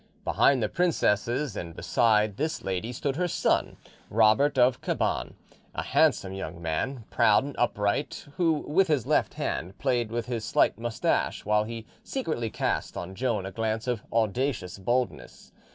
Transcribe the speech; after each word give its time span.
Behind 0.23 0.63
the 0.63 0.67
princesses 0.67 1.55
and 1.55 1.75
beside 1.75 2.35
this 2.37 2.63
lady 2.63 2.91
stood 2.91 3.17
her 3.17 3.27
son, 3.27 3.77
Robert 4.09 4.57
of 4.57 4.81
Cabane, 4.81 5.35
a 5.75 5.83
handsome 5.83 6.33
young 6.33 6.59
man, 6.59 7.03
proud 7.11 7.43
and 7.43 7.55
upright, 7.59 8.25
who 8.37 8.65
with 8.67 8.87
his 8.87 9.05
left 9.05 9.35
hand 9.35 9.77
played 9.77 10.09
with 10.09 10.25
his 10.25 10.43
slight 10.43 10.79
moustache 10.79 11.45
while 11.45 11.65
he 11.65 11.85
secretly 12.03 12.49
cast 12.49 12.97
on 12.97 13.13
Joan 13.13 13.45
a 13.45 13.51
glance 13.51 13.85
of 13.85 14.01
audacious 14.11 14.79
boldness. 14.79 15.51